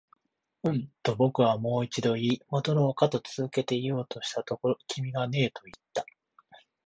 [0.63, 6.07] うん、と僕はもう一度言い、戻ろうかと続けて言おうとしたところ、君がねえと言った